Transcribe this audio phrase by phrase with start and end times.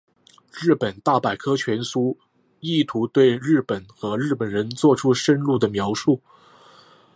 [0.59, 2.17] 日本大百科全书
[2.59, 6.19] 意图对日本和日本人作出深入的描述。